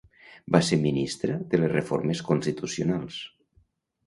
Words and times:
Va 0.53 0.61
ser 0.69 0.79
ministra 0.85 1.35
de 1.51 1.59
les 1.59 1.71
Reformes 1.75 2.23
Constitucionals. 2.31 3.21